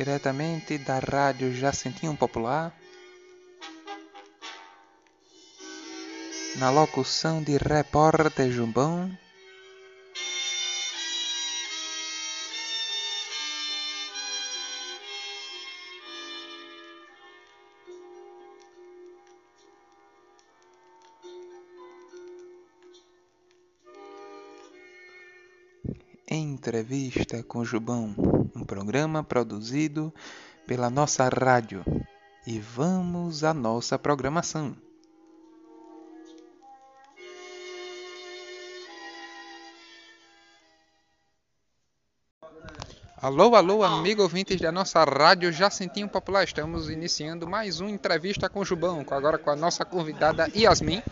[0.00, 2.74] diretamente da Rádio Jacentinho Popular,
[6.56, 9.10] na locução de repórter Jumbão.
[26.32, 28.14] Entrevista com Jubão,
[28.54, 30.14] um programa produzido
[30.64, 31.84] pela nossa rádio.
[32.46, 34.76] E vamos à nossa programação.
[43.20, 46.44] Alô, alô, amigo ouvintes da nossa rádio Jacentinho Popular.
[46.44, 51.02] Estamos iniciando mais uma entrevista com Jubão, agora com a nossa convidada Yasmin.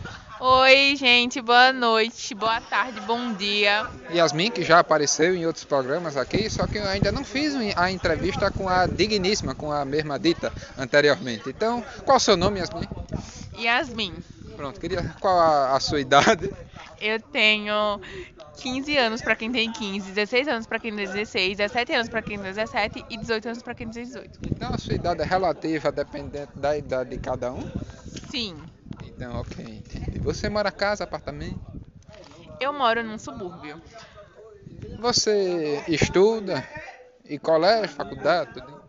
[0.41, 3.85] Oi, gente, boa noite, boa tarde, bom dia.
[4.09, 7.91] Yasmin, que já apareceu em outros programas aqui, só que eu ainda não fiz a
[7.91, 11.49] entrevista com a digníssima, com a mesma dita anteriormente.
[11.49, 12.87] Então, qual o seu nome, Yasmin?
[13.59, 14.13] Yasmin.
[14.55, 16.53] Pronto, queria qual a, a sua idade?
[17.01, 17.99] Eu tenho
[18.61, 22.21] 15 anos para quem tem 15, 16 anos para quem tem 16, 17 anos para
[22.21, 24.39] quem tem 17 e 18 anos para quem tem 18.
[24.47, 27.69] Então a sua idade é relativa dependente da idade de cada um?
[28.31, 28.55] Sim.
[29.19, 30.17] Então, ok, entendi.
[30.19, 31.59] Você mora casa, apartamento?
[32.57, 33.81] Eu moro num subúrbio.
[34.97, 36.65] Você estuda?
[37.25, 38.81] E colégio, faculdade, tudo?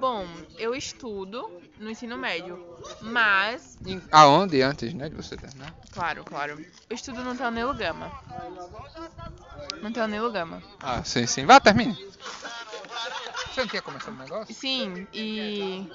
[0.00, 0.26] Bom,
[0.58, 1.48] eu estudo
[1.78, 2.58] no ensino médio,
[3.00, 3.78] mas...
[3.86, 5.72] Em, aonde antes, né, de você terminar?
[5.92, 6.66] Claro, claro.
[6.90, 8.10] Eu estudo no Teonelo Gama.
[9.80, 10.60] No Teonelo Gama.
[10.80, 11.46] Ah, sim, sim.
[11.46, 11.96] Vá, termine.
[13.64, 14.54] Não tinha começado o negócio?
[14.54, 15.90] Sim, e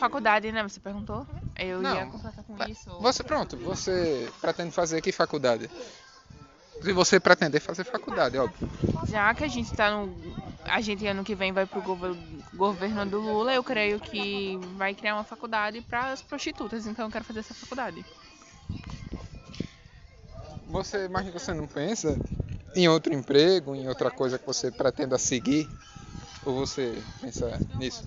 [0.00, 0.64] faculdade, né?
[0.64, 1.24] Você perguntou?
[1.56, 2.90] Eu não, ia completar com isso.
[2.98, 5.70] Você, pronto, você pretende fazer que faculdade?
[6.82, 8.68] Se você pretender fazer faculdade, óbvio.
[9.06, 10.36] Já que a gente tá no.
[10.64, 11.80] A gente ano que vem vai pro
[12.52, 17.12] governo do Lula, eu creio que vai criar uma faculdade para as prostitutas, então eu
[17.12, 18.04] quero fazer essa faculdade.
[20.66, 22.18] Você, mas você não pensa
[22.74, 25.70] em outro emprego, em outra coisa que você pretenda seguir?
[26.44, 28.04] Ou você pensa nisso?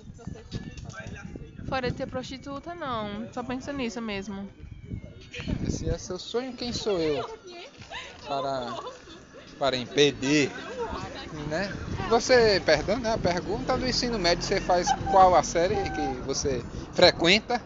[1.68, 3.28] Fora de ter prostituta, não.
[3.32, 4.48] Só pensa nisso mesmo.
[5.68, 7.28] Se é seu sonho, quem sou eu?
[8.26, 8.74] Para,
[9.58, 10.50] para impedir,
[11.48, 11.68] né?
[12.08, 13.12] Você, perdão, né?
[13.12, 17.60] A pergunta do ensino médio, você faz qual a série que você frequenta?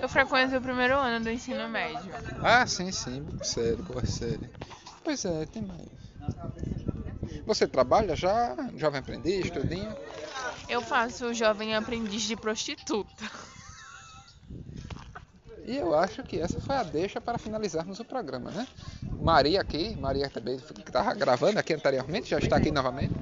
[0.00, 2.12] Eu frequento o primeiro ano do ensino médio.
[2.42, 3.26] Ah, sim, sim.
[3.42, 4.48] Sério, boa série.
[5.04, 5.88] Pois é, tem mais.
[7.50, 8.54] Você trabalha já?
[8.76, 9.92] Jovem aprendiz, estudinho?
[10.68, 13.24] Eu faço jovem aprendiz de prostituta.
[15.66, 18.68] E eu acho que essa foi a deixa para finalizarmos o programa, né?
[19.20, 23.14] Maria aqui, Maria também que estava gravando aqui anteriormente, já está aqui novamente.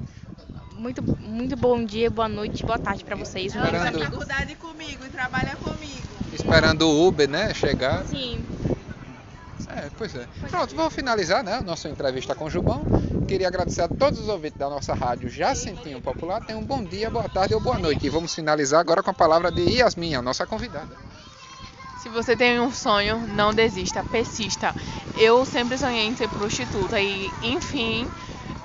[0.75, 3.55] Muito, muito bom dia, boa noite, boa tarde para vocês.
[3.55, 3.97] Esperando...
[3.97, 6.07] Ela faculdade comigo e trabalha comigo.
[6.31, 8.05] Esperando o Uber, né, chegar.
[8.05, 8.45] Sim.
[9.75, 10.27] É, pois é.
[10.51, 12.83] Pronto, vou finalizar né, a nossa entrevista com o Jubão.
[13.29, 16.43] Queria agradecer a todos os ouvintes da nossa rádio Jacentinho Popular.
[16.43, 18.07] Tenham um bom dia, boa tarde ou boa noite.
[18.07, 20.89] E vamos finalizar agora com a palavra de Yasmin, a nossa convidada.
[22.01, 24.75] Se você tem um sonho, não desista, persista.
[25.15, 28.07] Eu sempre sonhei em ser prostituta e, enfim,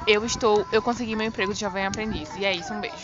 [0.07, 2.35] eu estou, eu consegui meu emprego de jovem aprendiz.
[2.39, 2.97] E é isso, um beijo.